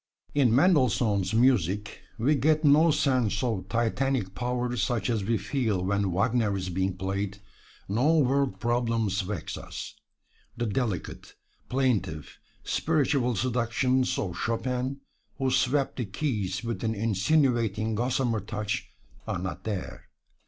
[0.33, 6.11] In Mendelssohn's music we get no sense of Titanic power such as we feel when
[6.11, 7.37] "Wagner" is being played;
[7.87, 9.93] no world problems vex us.
[10.57, 11.35] The delicate,
[11.69, 15.01] plaintive, spiritual seductions of Chopin,
[15.37, 18.89] who swept the keys with an insinuating gossamer touch,
[19.27, 20.09] are not there.